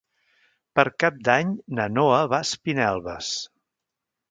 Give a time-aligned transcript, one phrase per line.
[0.79, 1.51] Per Cap d'Any
[1.81, 3.31] na Noa va a Espinelves.